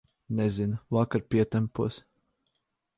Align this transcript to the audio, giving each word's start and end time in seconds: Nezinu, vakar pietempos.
Nezinu, 0.39 0.79
vakar 0.97 1.25
pietempos. 1.35 2.03